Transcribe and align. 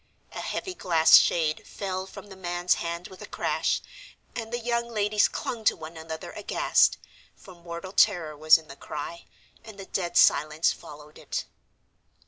A 0.31 0.39
heavy 0.41 0.73
glass 0.73 1.19
shade 1.19 1.63
fell 1.67 2.07
from 2.07 2.29
the 2.29 2.35
man's 2.35 2.73
hand 2.81 3.07
with 3.07 3.21
a 3.21 3.27
crash, 3.27 3.81
and 4.35 4.51
the 4.51 4.57
young 4.57 4.87
ladies 4.89 5.27
clung 5.27 5.63
to 5.65 5.75
one 5.75 5.95
another 5.95 6.31
aghast, 6.31 6.97
for 7.35 7.53
mortal 7.53 7.91
terror 7.91 8.35
was 8.35 8.57
in 8.57 8.67
the 8.67 8.75
cry, 8.75 9.25
and 9.63 9.79
a 9.79 9.85
dead 9.85 10.17
silence 10.17 10.73
followed 10.73 11.19
it. 11.19 11.45